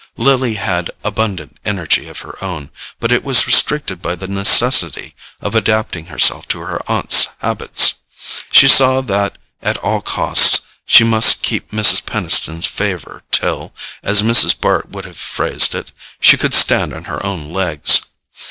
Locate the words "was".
3.23-3.45